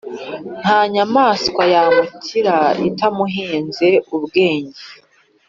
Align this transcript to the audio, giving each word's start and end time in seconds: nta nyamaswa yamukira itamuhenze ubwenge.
nta 0.61 0.79
nyamaswa 0.93 1.63
yamukira 1.73 2.57
itamuhenze 2.89 3.87
ubwenge. 4.15 4.81